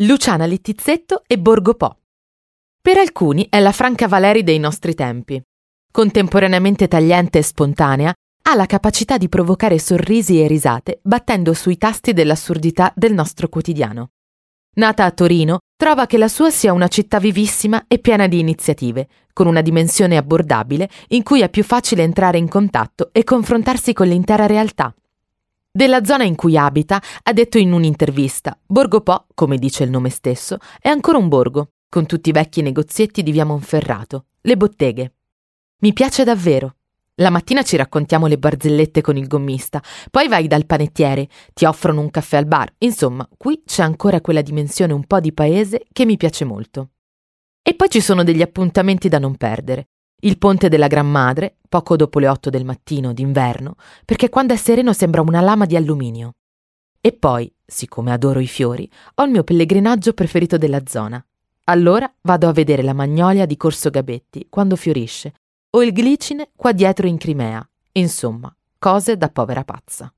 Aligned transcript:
Luciana 0.00 0.44
Littizzetto 0.44 1.22
e 1.26 1.38
Borgo 1.38 1.72
Po. 1.72 2.00
Per 2.82 2.98
alcuni 2.98 3.46
è 3.48 3.60
la 3.60 3.72
Franca 3.72 4.06
Valeri 4.06 4.42
dei 4.42 4.58
nostri 4.58 4.94
tempi. 4.94 5.40
Contemporaneamente 5.90 6.86
tagliente 6.86 7.38
e 7.38 7.42
spontanea, 7.42 8.12
ha 8.42 8.54
la 8.54 8.66
capacità 8.66 9.16
di 9.16 9.30
provocare 9.30 9.78
sorrisi 9.78 10.38
e 10.38 10.48
risate 10.48 11.00
battendo 11.02 11.54
sui 11.54 11.78
tasti 11.78 12.12
dell'assurdità 12.12 12.92
del 12.94 13.14
nostro 13.14 13.48
quotidiano. 13.48 14.10
Nata 14.74 15.06
a 15.06 15.10
Torino, 15.12 15.60
trova 15.74 16.04
che 16.04 16.18
la 16.18 16.28
sua 16.28 16.50
sia 16.50 16.74
una 16.74 16.88
città 16.88 17.18
vivissima 17.18 17.86
e 17.88 17.98
piena 17.98 18.26
di 18.26 18.38
iniziative, 18.38 19.08
con 19.32 19.46
una 19.46 19.62
dimensione 19.62 20.18
abbordabile 20.18 20.90
in 21.08 21.22
cui 21.22 21.40
è 21.40 21.48
più 21.48 21.64
facile 21.64 22.02
entrare 22.02 22.36
in 22.36 22.48
contatto 22.48 23.08
e 23.12 23.24
confrontarsi 23.24 23.94
con 23.94 24.08
l'intera 24.08 24.44
realtà. 24.44 24.94
Della 25.76 26.06
zona 26.06 26.24
in 26.24 26.36
cui 26.36 26.56
abita 26.56 27.02
ha 27.22 27.32
detto 27.34 27.58
in 27.58 27.70
un'intervista, 27.70 28.58
Borgo 28.64 29.02
Po, 29.02 29.26
come 29.34 29.58
dice 29.58 29.84
il 29.84 29.90
nome 29.90 30.08
stesso, 30.08 30.56
è 30.80 30.88
ancora 30.88 31.18
un 31.18 31.28
borgo, 31.28 31.72
con 31.90 32.06
tutti 32.06 32.30
i 32.30 32.32
vecchi 32.32 32.62
negozietti 32.62 33.22
di 33.22 33.30
via 33.30 33.44
Monferrato, 33.44 34.24
le 34.40 34.56
botteghe. 34.56 35.12
Mi 35.80 35.92
piace 35.92 36.24
davvero. 36.24 36.76
La 37.16 37.28
mattina 37.28 37.62
ci 37.62 37.76
raccontiamo 37.76 38.26
le 38.26 38.38
barzellette 38.38 39.02
con 39.02 39.18
il 39.18 39.26
gommista, 39.26 39.82
poi 40.10 40.28
vai 40.28 40.46
dal 40.46 40.64
panettiere, 40.64 41.28
ti 41.52 41.66
offrono 41.66 42.00
un 42.00 42.08
caffè 42.08 42.38
al 42.38 42.46
bar. 42.46 42.72
Insomma, 42.78 43.28
qui 43.36 43.60
c'è 43.66 43.82
ancora 43.82 44.22
quella 44.22 44.40
dimensione 44.40 44.94
un 44.94 45.04
po' 45.04 45.20
di 45.20 45.34
paese 45.34 45.84
che 45.92 46.06
mi 46.06 46.16
piace 46.16 46.46
molto. 46.46 46.92
E 47.60 47.74
poi 47.74 47.90
ci 47.90 48.00
sono 48.00 48.24
degli 48.24 48.40
appuntamenti 48.40 49.10
da 49.10 49.18
non 49.18 49.36
perdere. 49.36 49.88
Il 50.20 50.38
ponte 50.38 50.70
della 50.70 50.86
Gran 50.86 51.10
Madre, 51.10 51.56
poco 51.68 51.94
dopo 51.94 52.18
le 52.18 52.28
otto 52.28 52.48
del 52.48 52.64
mattino 52.64 53.12
d'inverno, 53.12 53.76
perché 54.04 54.30
quando 54.30 54.54
è 54.54 54.56
sereno 54.56 54.94
sembra 54.94 55.20
una 55.20 55.42
lama 55.42 55.66
di 55.66 55.76
alluminio. 55.76 56.32
E 57.02 57.12
poi, 57.12 57.52
siccome 57.64 58.12
adoro 58.12 58.40
i 58.40 58.46
fiori, 58.46 58.90
ho 59.16 59.24
il 59.24 59.30
mio 59.30 59.44
pellegrinaggio 59.44 60.14
preferito 60.14 60.56
della 60.56 60.80
zona. 60.86 61.22
Allora 61.64 62.10
vado 62.22 62.48
a 62.48 62.52
vedere 62.52 62.82
la 62.82 62.94
magnolia 62.94 63.44
di 63.44 63.56
Corso 63.58 63.90
Gabetti 63.90 64.46
quando 64.48 64.76
fiorisce 64.76 65.34
o 65.70 65.82
il 65.82 65.92
glicine 65.92 66.50
qua 66.56 66.72
dietro 66.72 67.06
in 67.06 67.18
Crimea. 67.18 67.68
Insomma, 67.92 68.54
cose 68.78 69.16
da 69.18 69.28
povera 69.28 69.64
pazza. 69.64 70.10